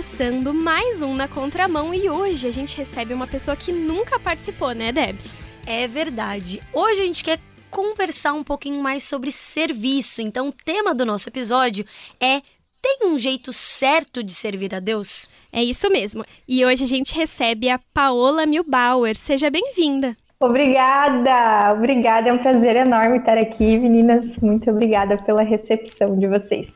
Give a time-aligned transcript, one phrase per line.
[0.00, 4.72] começando mais um na contramão e hoje a gente recebe uma pessoa que nunca participou,
[4.72, 5.38] né, Debs?
[5.66, 6.58] É verdade.
[6.72, 7.38] Hoje a gente quer
[7.70, 10.22] conversar um pouquinho mais sobre serviço.
[10.22, 11.84] Então, o tema do nosso episódio
[12.18, 12.40] é
[12.80, 15.28] tem um jeito certo de servir a Deus?
[15.52, 16.24] É isso mesmo.
[16.48, 19.14] E hoje a gente recebe a Paola Milbauer.
[19.14, 20.16] Seja bem-vinda.
[20.40, 22.30] Obrigada, obrigada.
[22.30, 24.38] É um prazer enorme estar aqui, meninas.
[24.38, 26.68] Muito obrigada pela recepção de vocês.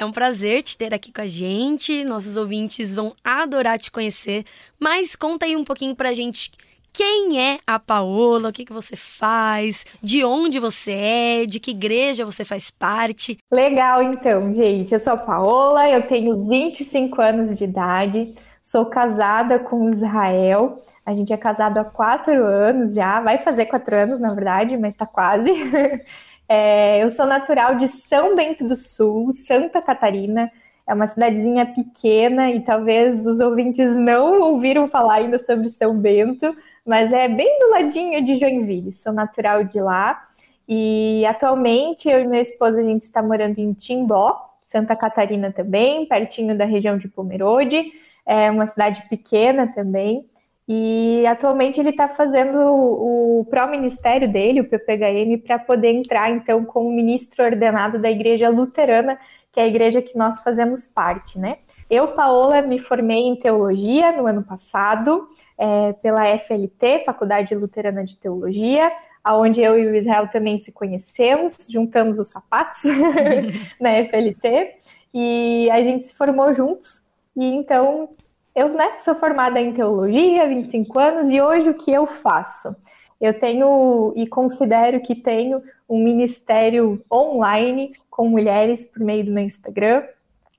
[0.00, 2.04] É um prazer te ter aqui com a gente.
[2.04, 4.46] Nossos ouvintes vão adorar te conhecer.
[4.80, 6.52] Mas conta aí um pouquinho pra gente
[6.90, 11.72] quem é a Paola, o que, que você faz, de onde você é, de que
[11.72, 13.36] igreja você faz parte.
[13.52, 14.94] Legal, então, gente.
[14.94, 20.80] Eu sou a Paola, eu tenho 25 anos de idade, sou casada com Israel.
[21.04, 24.96] A gente é casado há quatro anos já, vai fazer quatro anos, na verdade, mas
[24.96, 25.50] tá quase.
[26.52, 30.50] É, eu sou natural de São Bento do Sul, Santa Catarina.
[30.84, 36.52] É uma cidadezinha pequena e talvez os ouvintes não ouviram falar ainda sobre São Bento,
[36.84, 38.90] mas é bem do ladinho de Joinville.
[38.90, 40.26] Sou natural de lá.
[40.68, 46.04] E atualmente eu e meu esposo a gente está morando em Timbó, Santa Catarina também,
[46.06, 47.92] pertinho da região de Pomerode.
[48.26, 50.28] É uma cidade pequena também.
[50.72, 56.64] E atualmente ele está fazendo o, o pró-ministério dele, o PPHM, para poder entrar então
[56.64, 59.18] como ministro ordenado da Igreja Luterana,
[59.50, 61.56] que é a igreja que nós fazemos parte, né?
[61.90, 65.26] Eu, Paola, me formei em teologia no ano passado
[65.58, 68.92] é, pela FLT, Faculdade Luterana de Teologia,
[69.24, 72.82] aonde eu e o Israel também se conhecemos, juntamos os sapatos
[73.80, 74.76] na FLT
[75.12, 77.02] e a gente se formou juntos.
[77.36, 78.10] E então
[78.54, 82.74] eu né, sou formada em teologia, 25 anos, e hoje o que eu faço?
[83.20, 89.44] Eu tenho e considero que tenho um ministério online com mulheres por meio do meu
[89.44, 90.02] Instagram.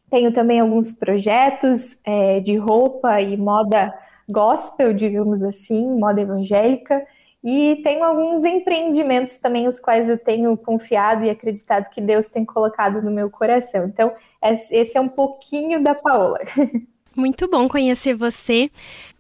[0.10, 3.94] Tenho também alguns projetos é, de roupa e moda
[4.30, 7.06] gospel, digamos assim, moda evangélica.
[7.44, 12.46] E tenho alguns empreendimentos também, os quais eu tenho confiado e acreditado que Deus tem
[12.46, 13.86] colocado no meu coração.
[13.86, 14.14] Então,
[14.44, 16.40] esse é um pouquinho da Paola.
[17.16, 18.70] Muito bom conhecer você.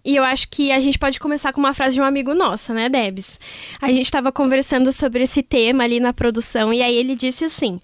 [0.03, 2.73] E eu acho que a gente pode começar com uma frase de um amigo nosso,
[2.73, 3.39] né, Debs?
[3.81, 7.79] A gente estava conversando sobre esse tema ali na produção e aí ele disse assim: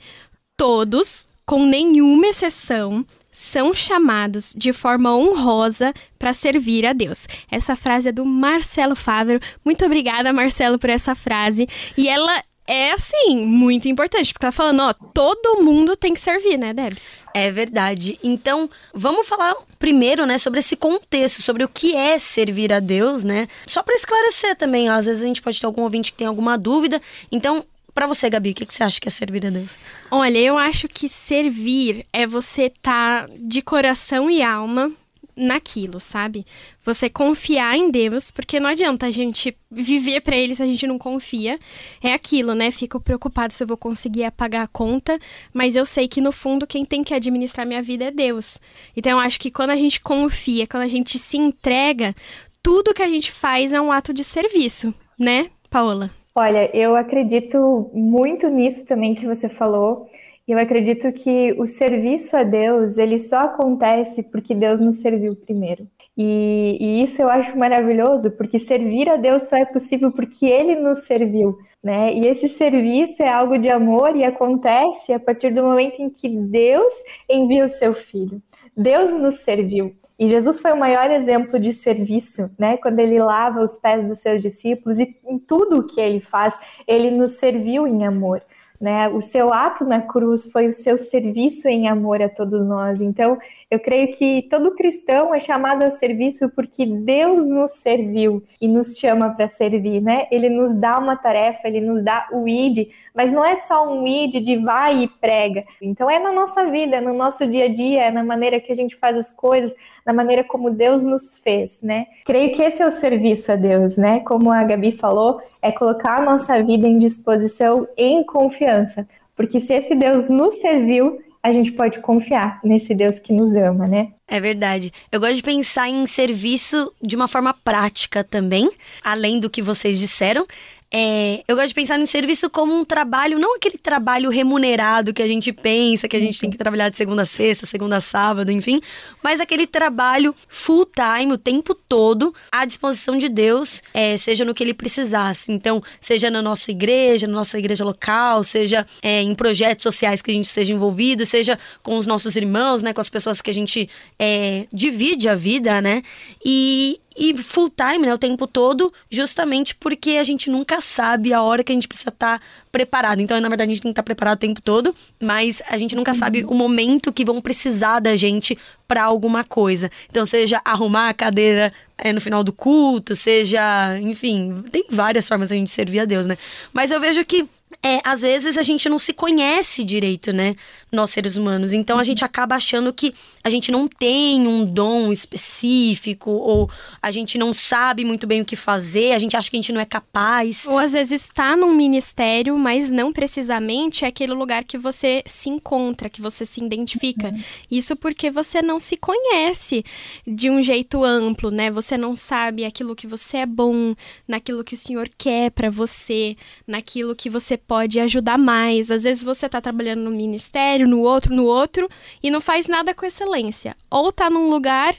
[0.56, 7.28] todos, com nenhuma exceção, são chamados de forma honrosa para servir a Deus.
[7.52, 9.40] Essa frase é do Marcelo Fávero.
[9.64, 11.68] Muito obrigada, Marcelo, por essa frase.
[11.96, 16.58] E ela é, assim, muito importante, porque tá falando, ó, todo mundo tem que servir,
[16.58, 17.22] né, Debs?
[17.34, 18.20] É verdade.
[18.22, 23.24] Então, vamos falar primeiro, né, sobre esse contexto, sobre o que é servir a Deus,
[23.24, 23.48] né?
[23.66, 26.28] Só para esclarecer também, ó, às vezes a gente pode ter algum ouvinte que tem
[26.28, 27.02] alguma dúvida.
[27.32, 29.78] Então, para você, Gabi, o que, que, você acha que é servir a Deus?
[30.12, 34.92] Olha, eu acho que servir é você estar tá de coração e alma
[35.38, 36.46] naquilo, sabe?
[36.84, 40.88] Você confiar em Deus, porque não adianta a gente viver para ele se a gente
[40.88, 41.60] não confia.
[42.04, 42.72] É aquilo, né?
[42.72, 45.20] Fico preocupado se eu vou conseguir apagar a conta,
[45.54, 48.60] mas eu sei que no fundo quem tem que administrar minha vida é Deus.
[48.96, 52.16] Então eu acho que quando a gente confia, quando a gente se entrega,
[52.64, 56.12] tudo que a gente faz é um ato de serviço, né, Paola?
[56.36, 60.08] Olha, eu acredito muito nisso também que você falou.
[60.48, 65.86] Eu acredito que o serviço a Deus, ele só acontece porque Deus nos serviu primeiro.
[66.18, 70.76] E, e, isso eu acho maravilhoso, porque servir a Deus só é possível porque Ele
[70.76, 72.12] nos serviu, né?
[72.12, 76.28] E esse serviço é algo de amor e acontece a partir do momento em que
[76.28, 76.92] Deus
[77.30, 78.42] envia o seu Filho.
[78.76, 79.96] Deus nos serviu.
[80.18, 82.78] E Jesus foi o maior exemplo de serviço, né?
[82.78, 86.58] Quando ele lava os pés dos seus discípulos e em tudo o que ele faz,
[86.88, 88.42] ele nos serviu em amor.
[88.80, 89.10] Né?
[89.10, 93.02] O seu ato na cruz foi o seu serviço em amor a todos nós.
[93.02, 93.38] Então,
[93.70, 98.98] eu creio que todo cristão é chamado a serviço porque Deus nos serviu e nos
[98.98, 100.26] chama para servir, né?
[100.32, 104.08] Ele nos dá uma tarefa, ele nos dá o id, mas não é só um
[104.08, 105.66] id de vai e prega.
[105.82, 108.76] Então, é na nossa vida, no nosso dia a dia, é na maneira que a
[108.76, 109.76] gente faz as coisas,
[110.06, 112.08] na maneira como Deus nos fez, né?
[112.26, 114.22] Creio que esse é o serviço a Deus, né?
[114.22, 119.06] Como a Gabi falou, é colocar a nossa vida em disposição em confiança.
[119.36, 123.88] Porque se esse Deus nos serviu, a gente pode confiar nesse Deus que nos ama,
[123.88, 124.10] né?
[124.28, 124.92] É verdade.
[125.12, 128.70] Eu gosto de pensar em serviço de uma forma prática também,
[129.04, 130.46] além do que vocês disseram.
[130.90, 135.22] É, eu gosto de pensar no serviço como um trabalho, não aquele trabalho remunerado que
[135.22, 138.02] a gente pensa, que a gente tem que trabalhar de segunda a sexta, segunda a
[138.02, 138.80] sábado, enfim,
[139.22, 144.54] mas aquele trabalho full time, o tempo todo, à disposição de Deus, é, seja no
[144.54, 145.52] que ele precisasse.
[145.52, 150.32] Então, seja na nossa igreja, na nossa igreja local, seja é, em projetos sociais que
[150.32, 153.54] a gente esteja envolvido, seja com os nossos irmãos, né, com as pessoas que a
[153.54, 156.02] gente é, divide a vida, né?
[156.46, 161.42] E, e full time, né, o tempo todo, justamente porque a gente nunca sabe a
[161.42, 163.20] hora que a gente precisa estar tá preparado.
[163.20, 165.78] Então, na verdade, a gente tem que estar tá preparado o tempo todo, mas a
[165.78, 169.90] gente nunca sabe o momento que vão precisar da gente para alguma coisa.
[170.10, 175.50] Então, seja arrumar a cadeira é, no final do culto, seja, enfim, tem várias formas
[175.50, 176.38] da gente servir a Deus, né?
[176.72, 177.50] Mas eu vejo que
[177.84, 180.56] é, às vezes a gente não se conhece direito, né?
[180.92, 181.74] Nós seres humanos.
[181.74, 186.70] Então a gente acaba achando que a gente não tem um dom específico, ou
[187.02, 189.74] a gente não sabe muito bem o que fazer, a gente acha que a gente
[189.74, 190.66] não é capaz.
[190.66, 195.50] Ou às vezes está num ministério, mas não precisamente é aquele lugar que você se
[195.50, 197.30] encontra, que você se identifica.
[197.30, 197.44] Uhum.
[197.70, 199.84] Isso porque você não se conhece
[200.26, 201.70] de um jeito amplo, né?
[201.70, 203.94] Você não sabe aquilo que você é bom,
[204.28, 206.36] naquilo que o Senhor quer para você,
[206.66, 208.92] naquilo que você pode ajudar mais.
[208.92, 211.90] Às vezes você está trabalhando no ministério, no outro, no outro,
[212.22, 213.76] e não faz nada com excelência.
[213.90, 214.94] Ou está num lugar,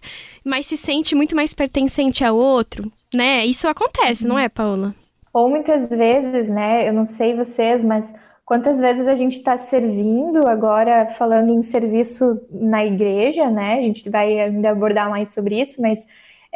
[0.45, 3.45] mas se sente muito mais pertencente a outro, né?
[3.45, 4.31] Isso acontece, uhum.
[4.31, 4.95] não é, Paula?
[5.33, 6.89] Ou muitas vezes, né?
[6.89, 8.15] Eu não sei vocês, mas
[8.45, 13.75] quantas vezes a gente está servindo agora, falando em serviço na igreja, né?
[13.75, 16.05] A gente vai ainda abordar mais sobre isso, mas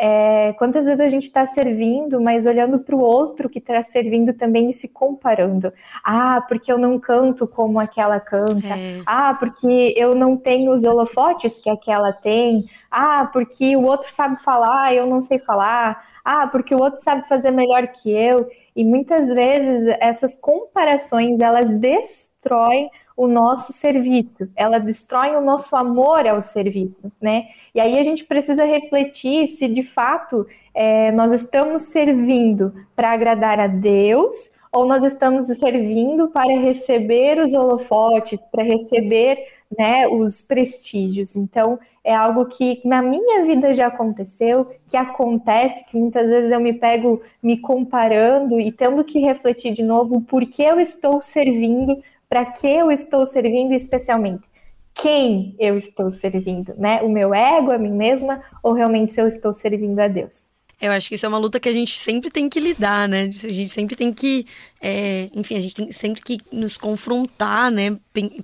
[0.05, 4.33] é, quantas vezes a gente está servindo, mas olhando para o outro que está servindo
[4.33, 5.73] também e se comparando?
[6.03, 8.67] Ah, porque eu não canto como aquela canta.
[8.67, 9.01] É.
[9.07, 12.65] Ah, porque eu não tenho os holofotes que aquela tem.
[12.91, 16.05] Ah, porque o outro sabe falar, eu não sei falar.
[16.25, 18.49] Ah, porque o outro sabe fazer melhor que eu.
[18.75, 26.27] E muitas vezes essas comparações elas destroem o nosso serviço, ela destrói o nosso amor
[26.27, 27.47] ao serviço, né?
[27.75, 33.61] E aí a gente precisa refletir se de fato é, nós estamos servindo para agradar
[33.61, 39.39] a Deus ou nós estamos servindo para receber os holofotes, para receber
[39.79, 41.37] né, os prestígios.
[41.37, 46.61] Então, é algo que na minha vida já aconteceu, que acontece, que muitas vezes eu
[46.61, 52.03] me pego me comparando e tendo que refletir de novo por que eu estou servindo
[52.33, 54.49] para que eu estou servindo especialmente?
[54.95, 57.03] Quem eu estou servindo, né?
[57.03, 60.51] O meu ego, a mim mesma, ou realmente se eu estou servindo a Deus?
[60.83, 63.31] Eu acho que isso é uma luta que a gente sempre tem que lidar, né?
[63.45, 64.45] A gente sempre tem que,
[64.81, 67.97] é, enfim, a gente tem sempre que nos confrontar, né?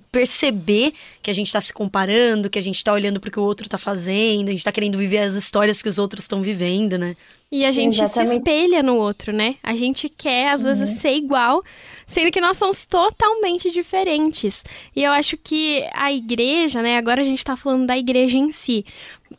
[0.09, 3.39] Perceber que a gente está se comparando, que a gente está olhando para o que
[3.41, 6.41] o outro está fazendo, a gente está querendo viver as histórias que os outros estão
[6.41, 7.17] vivendo, né?
[7.51, 8.29] E a gente Exatamente.
[8.29, 9.55] se espelha no outro, né?
[9.63, 10.67] A gente quer, às uhum.
[10.67, 11.63] vezes, ser igual,
[12.05, 14.63] sendo que nós somos totalmente diferentes.
[14.95, 16.97] E eu acho que a igreja, né?
[16.97, 18.85] Agora a gente tá falando da igreja em si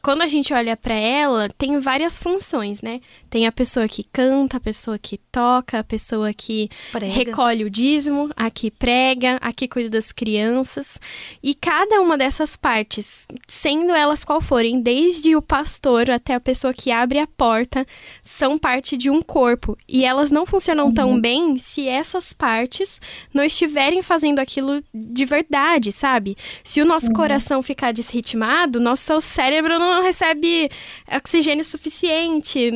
[0.02, 3.00] quando a gente olha para ela, tem várias funções, né?
[3.30, 7.14] Tem a pessoa que canta, a pessoa que toca, a pessoa que prega.
[7.14, 10.98] recolhe o dízimo, a que prega, a que cuida das crianças.
[11.42, 16.74] E cada uma dessas partes, sendo elas qual forem, desde o pastor até a pessoa
[16.74, 17.86] que abre a porta,
[18.20, 19.78] são parte de um corpo.
[19.88, 20.94] E elas não funcionam uhum.
[20.94, 23.00] tão bem se essas partes
[23.32, 26.36] não estiverem fazendo aquilo de verdade, sabe?
[26.64, 27.12] Se o nosso uhum.
[27.12, 30.68] coração ficar desritmado, nosso cérebro não recebe
[31.14, 32.70] oxigênio suficiente,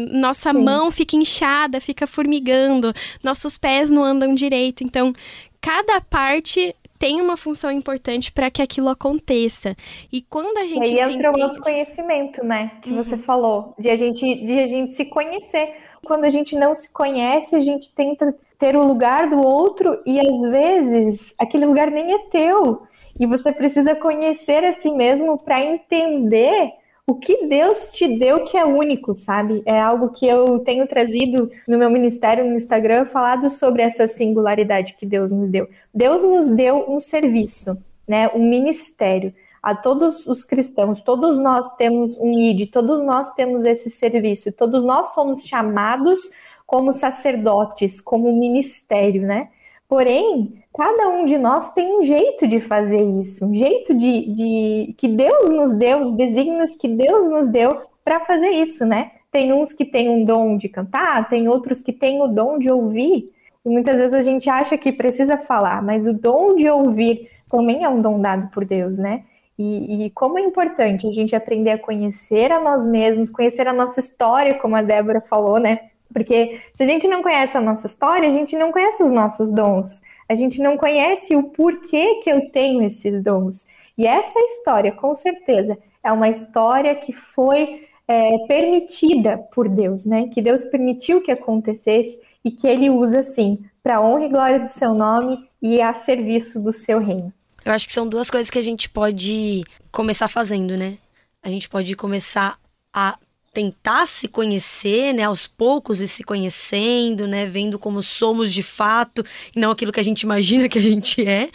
[0.44, 0.64] nossa Sim.
[0.64, 4.84] mão fica inchada, fica formigando, nossos pés não andam direito.
[4.84, 5.12] Então,
[5.60, 9.76] cada parte tem uma função importante para que aquilo aconteça.
[10.12, 11.40] E quando a gente e aí entra entende...
[11.40, 12.72] o autoconhecimento, né?
[12.82, 12.96] Que uhum.
[12.96, 15.74] você falou, de a gente de a gente se conhecer.
[16.04, 20.20] Quando a gente não se conhece, a gente tenta ter o lugar do outro e
[20.20, 22.82] às vezes aquele lugar nem é teu.
[23.18, 26.72] E você precisa conhecer a si mesmo para entender
[27.06, 29.62] o que Deus te deu que é único, sabe?
[29.66, 34.94] É algo que eu tenho trazido no meu ministério no Instagram, falado sobre essa singularidade
[34.94, 35.68] que Deus nos deu.
[35.92, 37.76] Deus nos deu um serviço,
[38.08, 38.28] né?
[38.34, 39.34] Um ministério.
[39.62, 44.84] A todos os cristãos, todos nós temos um ID, todos nós temos esse serviço, todos
[44.84, 46.30] nós somos chamados
[46.66, 49.48] como sacerdotes, como ministério, né?
[49.88, 54.94] Porém, cada um de nós tem um jeito de fazer isso, um jeito de, de
[54.96, 59.12] que Deus nos deu, os desígnios que Deus nos deu para fazer isso, né?
[59.30, 62.70] Tem uns que têm um dom de cantar, tem outros que têm o dom de
[62.70, 63.30] ouvir.
[63.64, 67.84] E muitas vezes a gente acha que precisa falar, mas o dom de ouvir também
[67.84, 69.24] é um dom dado por Deus, né?
[69.56, 73.72] E, e, como é importante a gente aprender a conhecer a nós mesmos, conhecer a
[73.72, 75.90] nossa história, como a Débora falou, né?
[76.14, 79.50] Porque se a gente não conhece a nossa história, a gente não conhece os nossos
[79.50, 80.00] dons.
[80.28, 83.66] A gente não conhece o porquê que eu tenho esses dons.
[83.98, 90.28] E essa história, com certeza, é uma história que foi é, permitida por Deus, né?
[90.28, 94.68] Que Deus permitiu que acontecesse e que Ele usa, sim, para honra e glória do
[94.68, 97.32] seu nome e a serviço do seu reino.
[97.64, 100.96] Eu acho que são duas coisas que a gente pode começar fazendo, né?
[101.42, 102.58] A gente pode começar
[102.92, 103.18] a
[103.54, 109.24] tentar se conhecer, né, aos poucos e se conhecendo, né, vendo como somos de fato
[109.54, 111.48] e não aquilo que a gente imagina que a gente é.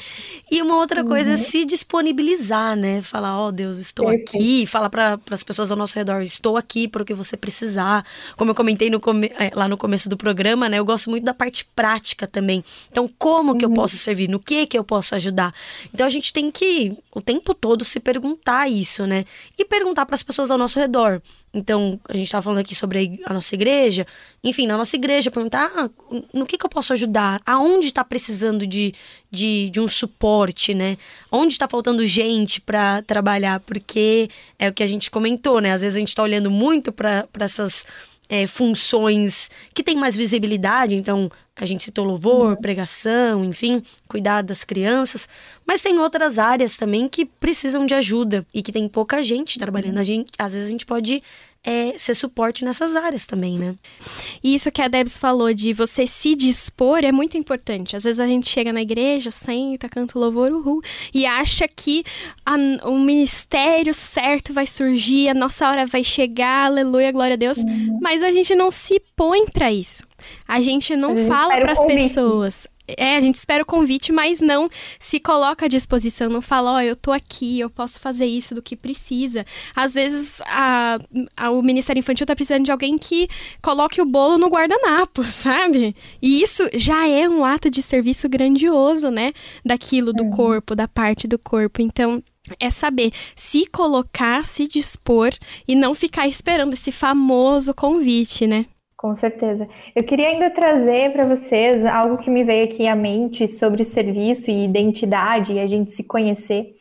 [0.49, 1.09] E uma outra uhum.
[1.09, 4.37] coisa é se disponibilizar, né, falar, ó oh, Deus, estou Perfeito.
[4.37, 8.05] aqui, falar para as pessoas ao nosso redor, estou aqui para o que você precisar.
[8.37, 11.25] Como eu comentei no come é, lá no começo do programa, né, eu gosto muito
[11.25, 12.63] da parte prática também.
[12.89, 13.57] Então, como uhum.
[13.57, 13.75] que eu uhum.
[13.75, 14.29] posso servir?
[14.29, 15.53] No que que eu posso ajudar?
[15.93, 19.25] Então, a gente tem que o tempo todo se perguntar isso, né?
[19.57, 21.21] E perguntar para as pessoas ao nosso redor.
[21.53, 24.05] Então, a gente estava falando aqui sobre a nossa igreja.
[24.43, 25.89] Enfim, na nossa igreja, perguntar ah,
[26.33, 27.41] no que, que eu posso ajudar?
[27.45, 28.93] Aonde está precisando de,
[29.31, 30.97] de, de um suporte, né?
[31.31, 33.59] Onde está faltando gente para trabalhar?
[33.61, 34.29] Porque
[34.59, 35.73] é o que a gente comentou, né?
[35.73, 37.85] Às vezes a gente está olhando muito para essas
[38.29, 41.31] é, funções que têm mais visibilidade, então
[41.63, 42.55] a gente citou louvor, uhum.
[42.55, 45.27] pregação, enfim, cuidar das crianças,
[45.65, 49.95] mas tem outras áreas também que precisam de ajuda e que tem pouca gente trabalhando.
[49.95, 50.01] Uhum.
[50.01, 51.21] A gente, às vezes a gente pode
[51.63, 53.75] é, ser suporte nessas áreas também, né?
[54.43, 57.95] E isso que a Debs falou de você se dispor é muito importante.
[57.95, 60.81] Às vezes a gente chega na igreja, senta, canta o louvor, uhul,
[61.13, 62.03] e acha que
[62.45, 62.55] a,
[62.87, 67.99] o ministério certo vai surgir, a nossa hora vai chegar, aleluia, glória a Deus, uhum.
[68.01, 70.08] mas a gente não se põe para isso.
[70.47, 74.39] A gente não a fala para as pessoas é, a gente espera o convite, mas
[74.39, 78.25] não se coloca à disposição, não fala, ó, oh, eu tô aqui, eu posso fazer
[78.25, 79.45] isso do que precisa.
[79.75, 80.99] Às vezes a,
[81.35, 83.27] a, o Ministério Infantil tá precisando de alguém que
[83.61, 85.95] coloque o bolo no guardanapo, sabe?
[86.21, 89.33] E isso já é um ato de serviço grandioso, né?
[89.63, 90.29] Daquilo do é.
[90.29, 91.81] corpo, da parte do corpo.
[91.81, 92.23] Então,
[92.59, 95.31] é saber se colocar, se dispor
[95.67, 98.65] e não ficar esperando esse famoso convite, né?
[98.99, 99.65] Com certeza.
[99.95, 104.51] Eu queria ainda trazer para vocês algo que me veio aqui à mente sobre serviço
[104.51, 106.75] e identidade e a gente se conhecer.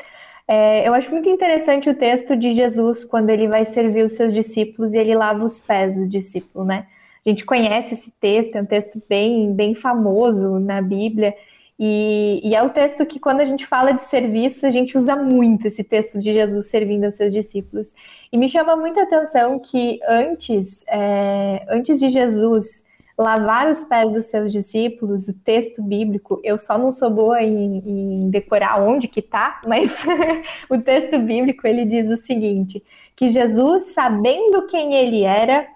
[0.49, 4.35] É, eu acho muito interessante o texto de Jesus quando ele vai servir os seus
[4.35, 6.87] discípulos e ele lava os pés do discípulo, né?
[7.25, 11.33] A gente conhece esse texto, é um texto bem, bem famoso na Bíblia.
[11.79, 15.15] E, e, é o texto que, quando a gente fala de serviço, a gente usa
[15.15, 17.95] muito esse texto de Jesus servindo aos seus discípulos.
[18.33, 22.85] E me chama muita atenção que antes, é, antes de Jesus
[23.17, 27.79] lavar os pés dos seus discípulos, o texto bíblico, eu só não sou boa em,
[27.85, 30.05] em decorar onde que tá, mas
[30.71, 32.83] o texto bíblico ele diz o seguinte:
[33.15, 35.67] que Jesus, sabendo quem ele era,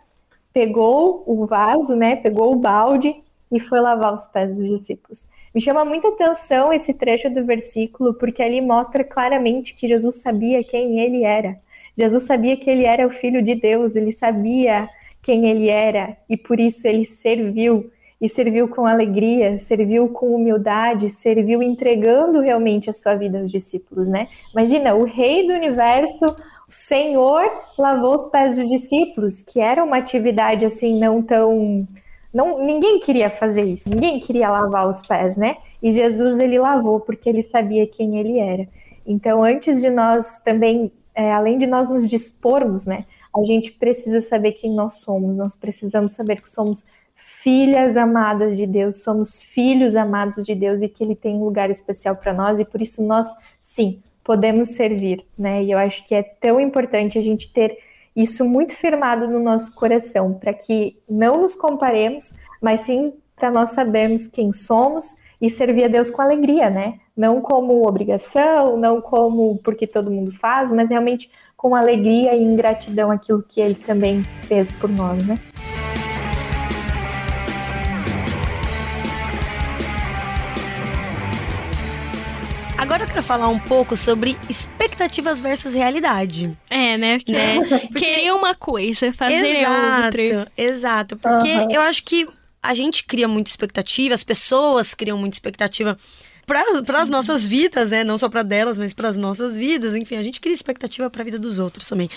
[0.53, 3.15] pegou o vaso, né, pegou o balde
[3.51, 5.29] e foi lavar os pés dos discípulos.
[5.55, 10.65] Me chama muita atenção esse trecho do versículo, porque ali mostra claramente que Jesus sabia
[10.65, 11.59] quem ele era.
[11.97, 14.89] Jesus sabia que ele era o filho de Deus, ele sabia
[15.23, 17.91] quem ele era e por isso ele serviu
[18.21, 24.09] e serviu com alegria, serviu com humildade, serviu entregando realmente a sua vida aos discípulos,
[24.09, 24.29] né?
[24.53, 27.43] Imagina, o rei do universo, o Senhor
[27.77, 31.87] lavou os pés dos discípulos, que era uma atividade assim não tão
[32.33, 35.57] não, ninguém queria fazer isso, ninguém queria lavar os pés, né?
[35.83, 38.67] E Jesus ele lavou porque ele sabia quem ele era.
[39.07, 43.05] Então, antes de nós também, é, além de nós nos dispormos, né?
[43.37, 45.39] A gente precisa saber quem nós somos.
[45.39, 50.89] Nós precisamos saber que somos filhas amadas de Deus, somos filhos amados de Deus e
[50.89, 53.29] que Ele tem um lugar especial para nós e por isso nós,
[53.61, 55.63] sim, podemos servir, né?
[55.63, 57.79] E eu acho que é tão importante a gente ter
[58.15, 63.71] isso muito firmado no nosso coração, para que não nos comparemos, mas sim para nós
[63.71, 67.01] sabermos quem somos e servir a Deus com alegria, né?
[67.17, 73.11] Não como obrigação, não como porque todo mundo faz, mas realmente com alegria e ingratidão
[73.11, 75.37] aquilo que ele também fez por nós, né?
[83.13, 86.57] Quero falar um pouco sobre expectativas versus realidade.
[86.71, 87.19] É, né?
[87.29, 87.61] né?
[87.61, 87.89] Porque...
[87.95, 90.53] Querer uma coisa, fazer exato, outra.
[90.57, 91.71] Exato, porque uhum.
[91.71, 92.27] eu acho que
[92.63, 95.99] a gente cria muita expectativa, as pessoas criam muita expectativa
[96.47, 98.03] para as nossas vidas, né?
[98.03, 99.95] Não só para delas, mas para as nossas vidas.
[99.95, 102.09] Enfim, a gente cria expectativa para a vida dos outros também.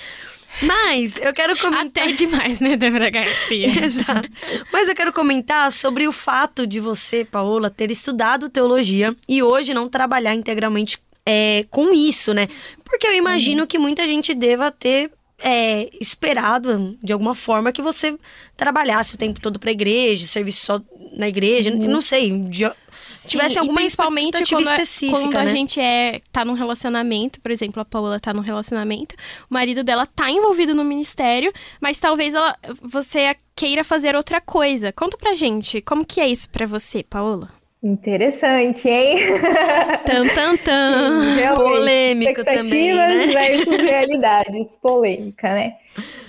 [0.61, 2.03] Mas eu quero comentar.
[2.05, 3.67] Até demais, né, Débora Garcia?
[3.85, 4.29] Exato.
[4.71, 9.73] Mas eu quero comentar sobre o fato de você, Paola, ter estudado teologia e hoje
[9.73, 12.47] não trabalhar integralmente é, com isso, né?
[12.83, 13.67] Porque eu imagino uhum.
[13.67, 18.17] que muita gente deva ter é, esperado, de alguma forma, que você
[18.55, 20.81] trabalhasse o tempo todo pra igreja, servisse só
[21.13, 21.87] na igreja, uhum.
[21.87, 22.69] não sei, de,
[23.25, 25.41] Sim, tivesse alguma principalmente quando, específica, quando né?
[25.41, 29.15] a gente é, tá num relacionamento, por exemplo, a Paola tá num relacionamento,
[29.49, 31.51] o marido dela tá envolvido no ministério,
[31.81, 34.91] mas talvez ela, você queira fazer outra coisa.
[34.91, 37.49] Conta pra gente, como que é isso pra você, Paola?
[37.83, 39.17] Interessante, hein?
[40.05, 41.21] Tan, tan, tan.
[41.35, 43.27] Sim, Polêmico também, né?
[43.27, 44.75] versus realidades.
[44.77, 45.75] Polêmica, né?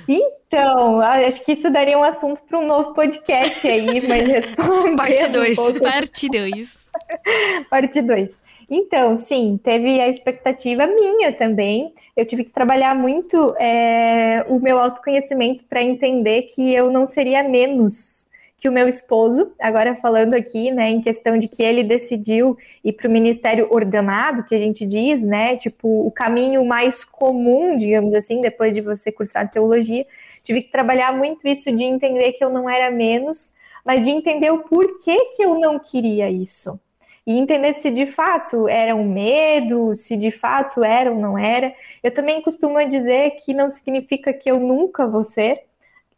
[0.07, 4.97] Então, acho que isso daria um assunto para um novo podcast aí, mas respondendo...
[4.97, 5.59] Parte 2.
[5.59, 6.69] Um Parte 2.
[7.71, 8.47] Parte 2.
[8.69, 11.93] Então, sim, teve a expectativa minha também.
[12.17, 17.43] Eu tive que trabalhar muito é, o meu autoconhecimento para entender que eu não seria
[17.45, 18.27] menos
[18.59, 22.95] que o meu esposo, agora falando aqui, né, em questão de que ele decidiu ir
[22.95, 28.15] para o ministério ordenado, que a gente diz, né, tipo, o caminho mais comum, digamos
[28.15, 30.07] assim, depois de você cursar teologia,
[30.43, 33.53] tive que trabalhar muito isso de entender que eu não era menos,
[33.85, 36.81] mas de entender o porquê que eu não queria isso.
[37.27, 41.75] E entender se de fato era um medo, se de fato era ou não era.
[42.03, 45.65] Eu também costumo dizer que não significa que eu nunca vou ser,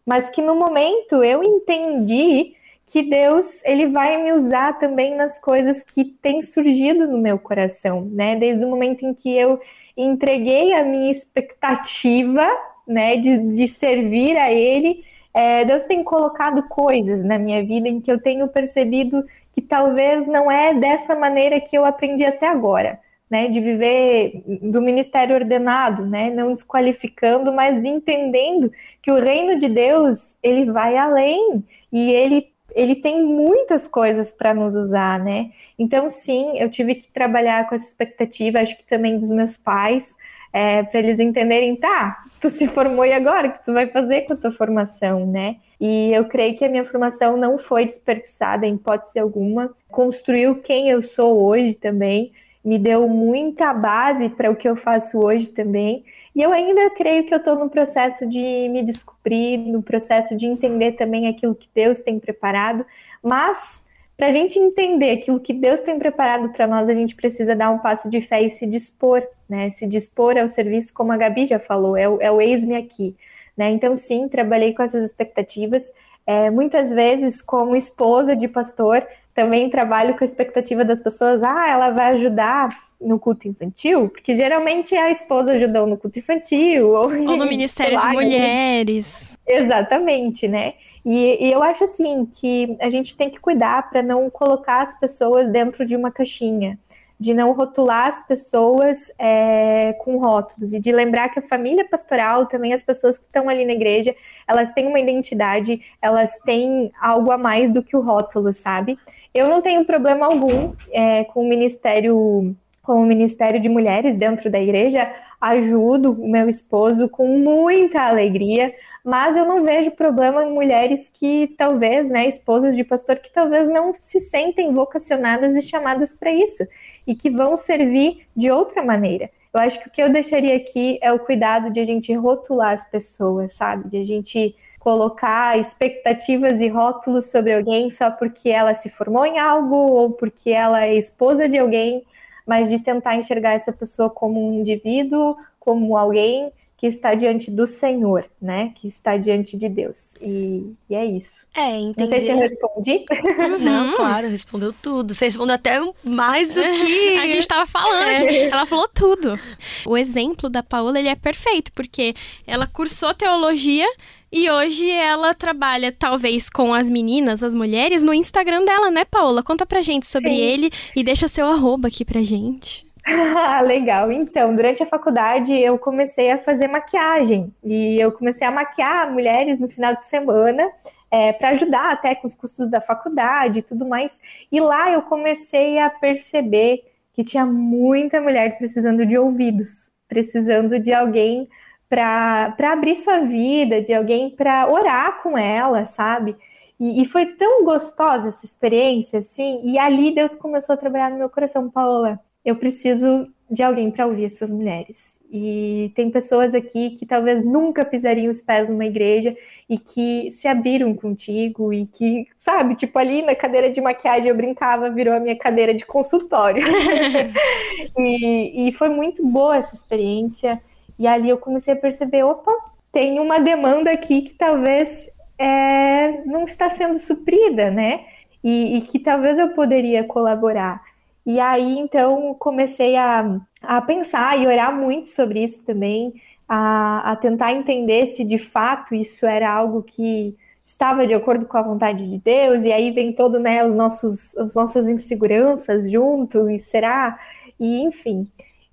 [0.04, 2.54] mas que no momento eu entendi
[2.86, 8.02] que Deus ele vai me usar também nas coisas que têm surgido no meu coração,
[8.04, 8.36] né?
[8.36, 9.60] Desde o momento em que eu
[9.96, 12.46] entreguei a minha expectativa,
[12.86, 15.04] né, de, de servir a Ele,
[15.38, 20.26] é, Deus tem colocado coisas na minha vida em que eu tenho percebido que talvez
[20.26, 22.98] não é dessa maneira que eu aprendi até agora
[23.30, 29.68] né, de viver do ministério ordenado, né, não desqualificando, mas entendendo que o reino de
[29.68, 35.50] Deus ele vai além e ele ele tem muitas coisas para nos usar, né?
[35.78, 40.14] Então sim, eu tive que trabalhar com essa expectativa, acho que também dos meus pais,
[40.52, 44.22] é, para eles entenderem, tá, tu se formou e agora o que tu vai fazer
[44.22, 45.56] com a tua formação, né?
[45.80, 50.90] E eu creio que a minha formação não foi desperdiçada em hipótese alguma, construiu quem
[50.90, 52.32] eu sou hoje também
[52.68, 56.04] me deu muita base para o que eu faço hoje também.
[56.34, 60.46] E eu ainda creio que eu estou no processo de me descobrir, no processo de
[60.46, 62.84] entender também aquilo que Deus tem preparado.
[63.22, 63.82] Mas
[64.18, 67.70] para a gente entender aquilo que Deus tem preparado para nós, a gente precisa dar
[67.70, 69.70] um passo de fé e se dispor, né?
[69.70, 73.14] Se dispor ao serviço, como a Gabi já falou, é o, é o ex-me aqui.
[73.56, 73.70] Né?
[73.70, 75.92] Então, sim, trabalhei com essas expectativas.
[76.26, 81.70] É, muitas vezes, como esposa de pastor, também trabalho com a expectativa das pessoas, ah,
[81.70, 82.68] ela vai ajudar
[83.00, 86.88] no culto infantil, porque geralmente a esposa ajudou no culto infantil.
[86.88, 89.06] Ou, ou no Ministério lá, de Mulheres.
[89.46, 90.74] Exatamente, né?
[91.10, 95.00] E, e, eu acho assim que a gente tem que cuidar para não colocar as
[95.00, 96.78] pessoas dentro de uma caixinha
[97.20, 102.46] de não rotular as pessoas é, com rótulos e de lembrar que a família pastoral,
[102.46, 104.14] também as pessoas que estão ali na igreja,
[104.46, 108.96] elas têm uma identidade, elas têm algo a mais do que o rótulo, sabe?
[109.34, 114.50] Eu não tenho problema algum é, com o ministério com o Ministério de Mulheres dentro
[114.50, 118.72] da igreja, ajudo o meu esposo com muita alegria,
[119.08, 123.66] mas eu não vejo problema em mulheres que talvez, né, esposas de pastor que talvez
[123.66, 126.62] não se sentem vocacionadas e chamadas para isso
[127.06, 129.30] e que vão servir de outra maneira.
[129.54, 132.74] Eu acho que o que eu deixaria aqui é o cuidado de a gente rotular
[132.74, 133.88] as pessoas, sabe?
[133.88, 139.38] De a gente colocar expectativas e rótulos sobre alguém só porque ela se formou em
[139.38, 142.04] algo ou porque ela é esposa de alguém,
[142.46, 147.66] mas de tentar enxergar essa pessoa como um indivíduo, como alguém que está diante do
[147.66, 148.72] Senhor, né?
[148.76, 150.14] Que está diante de Deus.
[150.22, 151.44] E, e é isso.
[151.52, 152.00] É, entender...
[152.00, 153.04] Não sei se eu respondi.
[153.36, 153.58] Uhum.
[153.58, 155.12] Não, claro, respondeu tudo.
[155.12, 157.18] Você respondeu até mais do que...
[157.18, 158.44] A gente estava falando, é.
[158.46, 159.38] ela falou tudo.
[159.84, 162.14] O exemplo da Paola, ele é perfeito, porque
[162.46, 163.86] ela cursou teologia
[164.30, 169.42] e hoje ela trabalha, talvez, com as meninas, as mulheres, no Instagram dela, né, Paola?
[169.42, 170.40] Conta pra gente sobre Sim.
[170.40, 172.86] ele e deixa seu arroba aqui pra gente.
[173.64, 174.12] Legal.
[174.12, 179.58] Então, durante a faculdade eu comecei a fazer maquiagem e eu comecei a maquiar mulheres
[179.58, 180.70] no final de semana
[181.10, 184.18] é, para ajudar até com os custos da faculdade e tudo mais.
[184.52, 190.92] E lá eu comecei a perceber que tinha muita mulher precisando de ouvidos, precisando de
[190.92, 191.48] alguém
[191.88, 196.36] para abrir sua vida, de alguém para orar com ela, sabe?
[196.78, 199.60] E, e, foi tão gostosa essa experiência, assim.
[199.64, 204.06] E ali Deus começou a trabalhar no meu coração, Paola eu preciso de alguém para
[204.06, 205.18] ouvir essas mulheres.
[205.30, 209.36] E tem pessoas aqui que talvez nunca pisariam os pés numa igreja
[209.68, 214.36] e que se abriram contigo e que, sabe, tipo ali na cadeira de maquiagem eu
[214.36, 216.64] brincava, virou a minha cadeira de consultório.
[217.98, 220.60] e, e foi muito boa essa experiência.
[220.98, 222.52] E ali eu comecei a perceber, opa,
[222.90, 228.06] tem uma demanda aqui que talvez é, não está sendo suprida, né?
[228.42, 230.80] E, e, que talvez eu poderia colaborar.
[231.28, 236.14] E aí, então, comecei a, a pensar e orar muito sobre isso também,
[236.48, 241.58] a, a tentar entender se de fato isso era algo que estava de acordo com
[241.58, 246.48] a vontade de Deus, e aí vem todo, né, os nossos, as nossas inseguranças junto,
[246.48, 247.18] e será?
[247.60, 248.26] E enfim.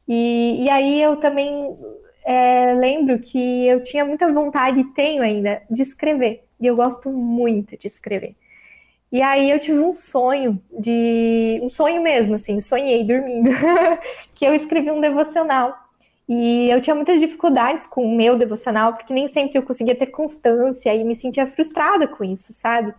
[0.07, 1.75] E, e aí eu também
[2.23, 6.45] é, lembro que eu tinha muita vontade, e tenho ainda, de escrever.
[6.57, 8.33] E eu gosto muito de escrever.
[9.11, 11.59] E aí eu tive um sonho de.
[11.63, 13.49] um sonho mesmo, assim, sonhei dormindo,
[14.35, 15.77] que eu escrevi um devocional.
[16.27, 20.07] E eu tinha muitas dificuldades com o meu devocional, porque nem sempre eu conseguia ter
[20.07, 22.93] constância e me sentia frustrada com isso, sabe?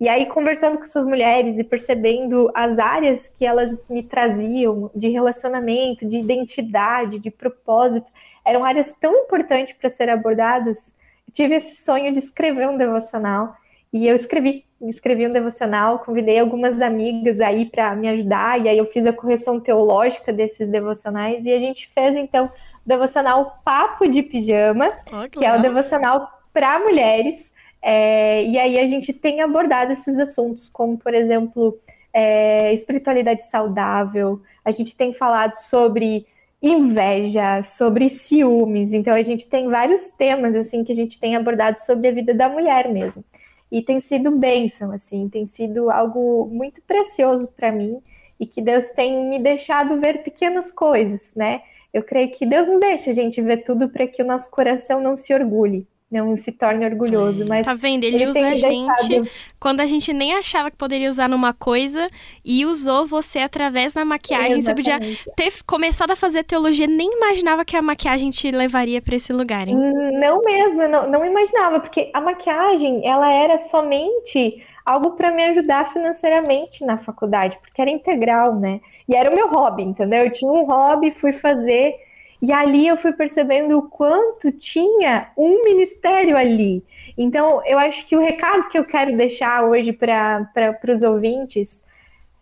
[0.00, 5.08] E aí, conversando com essas mulheres e percebendo as áreas que elas me traziam de
[5.08, 8.10] relacionamento, de identidade, de propósito,
[8.44, 10.92] eram áreas tão importantes para ser abordadas.
[11.28, 13.54] Eu tive esse sonho de escrever um devocional
[13.92, 18.78] e eu escrevi, escrevi um devocional, convidei algumas amigas aí para me ajudar e aí
[18.78, 24.08] eu fiz a correção teológica desses devocionais e a gente fez então o devocional Papo
[24.08, 27.52] de Pijama, que, que é o devocional para mulheres.
[27.82, 31.76] É, e aí a gente tem abordado esses assuntos, como por exemplo
[32.12, 34.40] é, espiritualidade saudável.
[34.64, 36.26] A gente tem falado sobre
[36.62, 38.92] inveja, sobre ciúmes.
[38.92, 42.32] Então a gente tem vários temas assim que a gente tem abordado sobre a vida
[42.32, 43.24] da mulher mesmo.
[43.72, 48.02] E tem sido bênção, assim, tem sido algo muito precioso para mim
[48.38, 51.62] e que Deus tem me deixado ver pequenas coisas, né?
[51.90, 55.00] Eu creio que Deus não deixa a gente ver tudo para que o nosso coração
[55.00, 57.46] não se orgulhe não se torne orgulhoso.
[57.46, 58.04] Mas tá vendo?
[58.04, 59.28] Ele, ele usa a gente deixado...
[59.58, 62.08] quando a gente nem achava que poderia usar numa coisa
[62.44, 64.58] e usou você através da maquiagem.
[64.58, 64.84] Exatamente.
[64.84, 69.16] Você podia ter começado a fazer teologia, nem imaginava que a maquiagem te levaria para
[69.16, 69.76] esse lugar, hein?
[70.20, 75.86] Não mesmo, não, não imaginava, porque a maquiagem, ela era somente algo para me ajudar
[75.92, 78.80] financeiramente na faculdade, porque era integral, né?
[79.08, 80.24] E era o meu hobby, entendeu?
[80.24, 81.94] Eu tinha um hobby, fui fazer
[82.42, 86.84] e ali eu fui percebendo o quanto tinha um ministério ali.
[87.16, 90.50] Então, eu acho que o recado que eu quero deixar hoje para
[90.88, 91.84] os ouvintes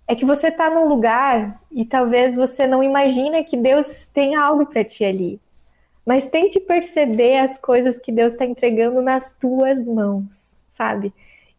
[0.08, 4.64] é que você está num lugar e talvez você não imagina que Deus tem algo
[4.64, 5.38] para ti ali.
[6.06, 11.12] Mas tente perceber as coisas que Deus está entregando nas tuas mãos, sabe?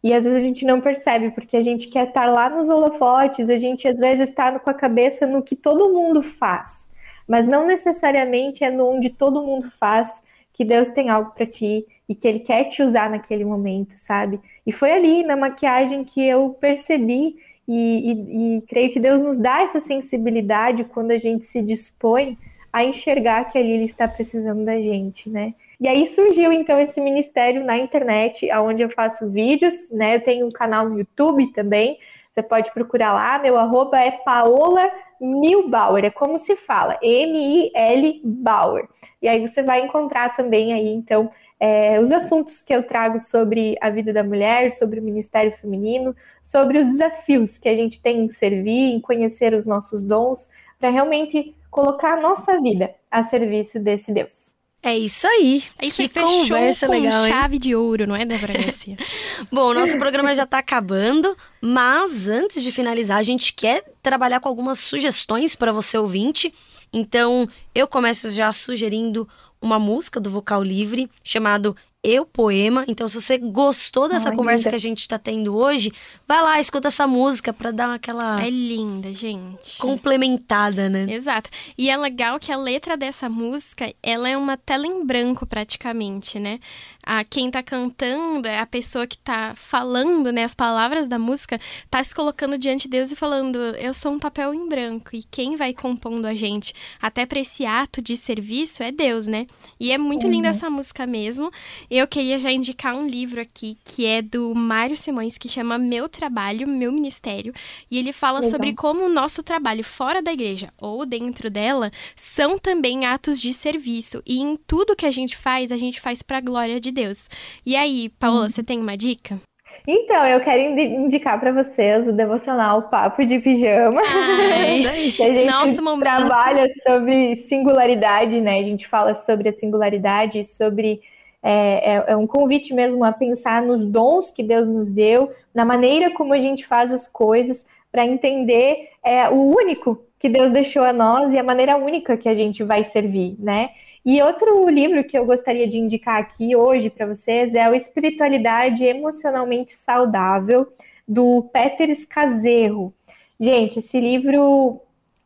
[0.04, 2.72] E às vezes a gente não percebe, porque a gente quer estar tá lá nos
[2.72, 6.90] holofotes, a gente às vezes está com a cabeça no que todo mundo faz
[7.28, 11.86] mas não necessariamente é no onde todo mundo faz que Deus tem algo para ti
[12.08, 14.40] e que Ele quer te usar naquele momento, sabe?
[14.66, 17.36] E foi ali na maquiagem que eu percebi
[17.68, 22.38] e, e, e creio que Deus nos dá essa sensibilidade quando a gente se dispõe
[22.72, 25.54] a enxergar que ali Ele está precisando da gente, né?
[25.80, 30.18] E aí surgiu então esse ministério na internet, onde eu faço vídeos, né?
[30.18, 31.98] Eu tenho um canal no YouTube também.
[32.32, 34.90] Você pode procurar lá, meu arroba é Paola
[35.20, 38.88] Milbauer, é como se fala, M-I-L Bauer.
[39.22, 43.76] E aí você vai encontrar também aí, então, é, os assuntos que eu trago sobre
[43.82, 48.22] a vida da mulher, sobre o ministério feminino, sobre os desafios que a gente tem
[48.22, 53.78] em servir, em conhecer os nossos dons, para realmente colocar a nossa vida a serviço
[53.78, 54.61] desse Deus.
[54.84, 55.64] É isso aí.
[55.78, 58.98] É isso que aí, conversa com legal, chave de ouro, não é, Débora Garcia?
[59.52, 64.40] Bom, o nosso programa já está acabando, mas antes de finalizar, a gente quer trabalhar
[64.40, 66.52] com algumas sugestões para você ouvinte.
[66.92, 69.30] Então, eu começo já sugerindo
[69.62, 72.86] uma música do Vocal Livre chamado eu Poema.
[72.88, 74.70] Então, se você gostou dessa Ai, conversa linda.
[74.72, 75.92] que a gente está tendo hoje,
[76.28, 78.44] vai lá, escuta essa música para dar aquela.
[78.44, 79.78] É linda, gente.
[79.78, 81.06] Complementada, né?
[81.10, 81.50] Exato.
[81.78, 86.40] E é legal que a letra dessa música, ela é uma tela em branco praticamente,
[86.40, 86.60] né?
[87.04, 91.60] a quem está cantando, é a pessoa que está falando, né, as palavras da música,
[91.84, 95.16] está se colocando diante de Deus e falando: "Eu sou um papel em branco".
[95.16, 99.48] E quem vai compondo a gente até para esse ato de serviço é Deus, né?
[99.80, 100.32] E é muito uhum.
[100.32, 101.52] linda essa música mesmo.
[101.94, 106.08] Eu queria já indicar um livro aqui que é do Mário Simões que chama Meu
[106.08, 107.54] Trabalho, Meu Ministério,
[107.92, 108.50] e ele fala Legal.
[108.50, 113.54] sobre como o nosso trabalho fora da igreja ou dentro dela são também atos de
[113.54, 116.92] serviço e em tudo que a gente faz, a gente faz para a glória de
[116.92, 117.30] Deus.
[117.66, 118.50] E aí, Paola, hum.
[118.50, 119.38] você tem uma dica?
[119.86, 124.02] Então, eu quero indicar para vocês o devocional Papo de Pijama.
[124.02, 128.60] Ai, que a gente Nosso trabalha sobre singularidade, né?
[128.60, 131.02] A gente fala sobre a singularidade, sobre.
[131.44, 135.66] É, é, é, um convite mesmo a pensar nos dons que Deus nos deu, na
[135.66, 140.84] maneira como a gente faz as coisas, para entender é, o único que Deus deixou
[140.84, 143.72] a nós e a maneira única que a gente vai servir, né?
[144.04, 148.84] E outro livro que eu gostaria de indicar aqui hoje para vocês é o Espiritualidade
[148.84, 150.68] Emocionalmente Saudável,
[151.08, 152.94] do Peter Escazerro.
[153.40, 154.80] Gente, esse livro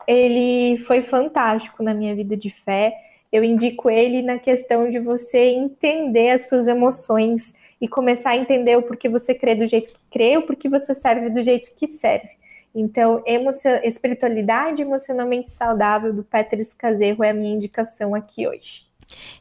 [0.07, 2.93] ele foi fantástico na minha vida de fé.
[3.31, 8.77] Eu indico ele na questão de você entender as suas emoções e começar a entender
[8.77, 11.87] o porquê você crê do jeito que crê, o porquê você serve do jeito que
[11.87, 12.29] serve.
[12.73, 13.23] Então,
[13.83, 18.85] espiritualidade emocionalmente saudável do Peter Escazerro é a minha indicação aqui hoje.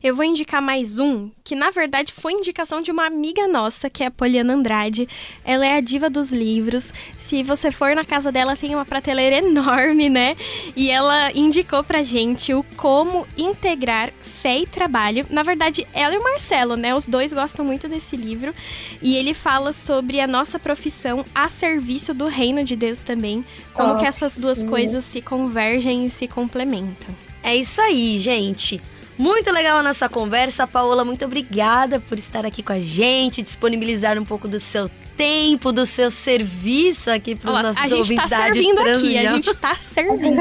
[0.03, 4.03] Eu vou indicar mais um, que na verdade foi indicação de uma amiga nossa, que
[4.03, 5.09] é a Poliana Andrade.
[5.45, 6.93] Ela é a diva dos livros.
[7.17, 10.37] Se você for na casa dela, tem uma prateleira enorme, né?
[10.77, 14.13] E ela indicou pra gente o como integrar
[14.45, 15.27] fé e trabalho.
[15.31, 16.95] Na verdade, ela e o Marcelo, né?
[16.95, 18.55] Os dois gostam muito desse livro.
[19.01, 23.43] E ele fala sobre a nossa profissão a serviço do reino de Deus também.
[23.73, 27.15] Como oh, que essas duas coisas se convergem e se complementam.
[27.43, 28.83] É isso aí, gente.
[29.17, 30.67] Muito legal a nossa conversa.
[30.67, 35.73] Paola, muito obrigada por estar aqui com a gente, disponibilizar um pouco do seu tempo,
[35.73, 38.11] do seu serviço aqui para os nossos a ouvintes.
[38.11, 40.41] A gente tá servindo aqui, a gente tá servindo.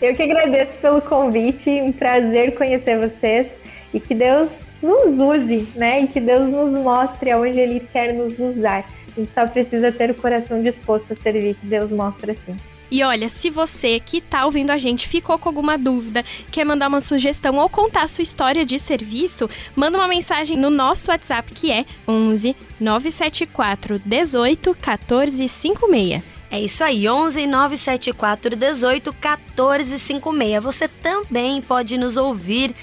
[0.00, 3.60] Eu que agradeço pelo convite, um prazer conhecer vocês
[3.92, 6.02] e que Deus nos use, né?
[6.02, 8.84] E que Deus nos mostre aonde Ele quer nos usar.
[9.16, 12.56] A gente só precisa ter o coração disposto a servir, que Deus mostra assim.
[12.94, 16.86] E olha, se você que tá ouvindo a gente ficou com alguma dúvida, quer mandar
[16.86, 21.52] uma sugestão ou contar a sua história de serviço, manda uma mensagem no nosso WhatsApp
[21.52, 26.22] que é 11 974 18 14 56.
[26.48, 30.62] É isso aí, 11 974 18 14 56.
[30.62, 32.76] Você também pode nos ouvir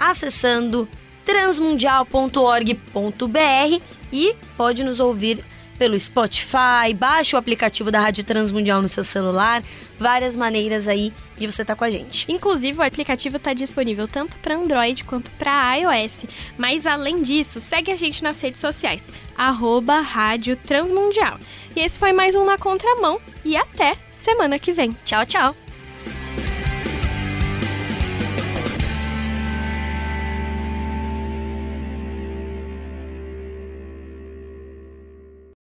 [0.00, 0.88] acessando
[1.24, 3.80] transmundial.org.br
[4.12, 5.44] e pode nos ouvir
[5.78, 9.62] pelo Spotify, baixe o aplicativo da Rádio Transmundial no seu celular,
[9.98, 12.30] várias maneiras aí de você estar tá com a gente.
[12.30, 16.26] Inclusive, o aplicativo está disponível tanto para Android quanto para iOS.
[16.56, 21.38] Mas além disso, segue a gente nas redes sociais, arroba Rádio Transmundial.
[21.74, 24.96] E esse foi mais um Na Contramão e até semana que vem.
[25.04, 25.63] Tchau, tchau!